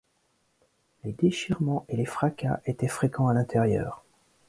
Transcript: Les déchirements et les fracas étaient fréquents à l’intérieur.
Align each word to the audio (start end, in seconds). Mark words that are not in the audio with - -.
Les 1.03 1.11
déchirements 1.11 1.85
et 1.87 1.95
les 1.95 2.05
fracas 2.07 2.59
étaient 2.65 2.87
fréquents 2.87 3.27
à 3.27 3.35
l’intérieur. 3.35 4.03